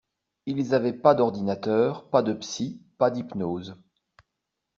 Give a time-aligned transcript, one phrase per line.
[0.47, 3.75] Ils avaient pas d’ordinateurs, pas de psy, pas d’hypnose.